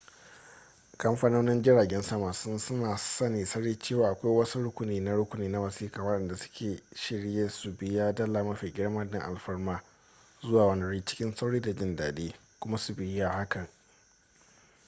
[0.97, 2.59] kamfanonin jiragen sama sun
[2.97, 8.13] sani sarai cewa akwai wasu rukuni na rukuni na wasiƙa waɗanda suke shirye su biya
[8.15, 9.83] dala mafi girma don alfarmar
[10.41, 13.67] zuwa wani wuri cikin sauri da jin daɗi kuma su biya hakan